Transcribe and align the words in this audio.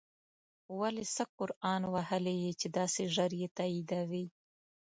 ولی 0.79 1.05
څه 1.15 1.23
قرآن 1.37 1.81
وهلی 1.93 2.35
یی 2.43 2.51
چی 2.59 2.67
داسی 2.77 3.03
ژر 3.15 3.31
یی 3.41 3.47
تاییدوی 3.57 4.25